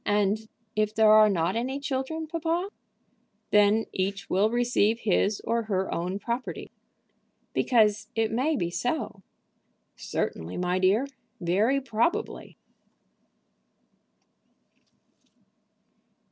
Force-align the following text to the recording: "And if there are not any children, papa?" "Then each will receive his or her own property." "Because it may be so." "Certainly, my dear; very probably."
"And 0.07 0.49
if 0.75 0.95
there 0.95 1.11
are 1.11 1.29
not 1.29 1.55
any 1.55 1.79
children, 1.79 2.25
papa?" 2.25 2.69
"Then 3.51 3.85
each 3.93 4.31
will 4.31 4.49
receive 4.49 5.01
his 5.01 5.41
or 5.41 5.65
her 5.65 5.93
own 5.93 6.17
property." 6.17 6.71
"Because 7.53 8.07
it 8.15 8.31
may 8.31 8.55
be 8.55 8.71
so." 8.71 9.21
"Certainly, 9.95 10.57
my 10.57 10.79
dear; 10.79 11.05
very 11.39 11.79
probably." 11.79 12.57